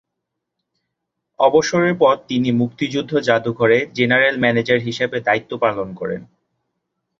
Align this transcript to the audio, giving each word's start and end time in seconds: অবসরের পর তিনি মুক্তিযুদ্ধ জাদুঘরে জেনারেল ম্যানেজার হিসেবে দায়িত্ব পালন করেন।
অবসরের 1.39 1.95
পর 1.97 2.15
তিনি 2.27 2.49
মুক্তিযুদ্ধ 2.51 3.11
জাদুঘরে 3.19 3.77
জেনারেল 3.93 4.35
ম্যানেজার 4.39 4.79
হিসেবে 4.79 5.17
দায়িত্ব 5.21 5.51
পালন 5.57 5.87
করেন। 5.93 6.21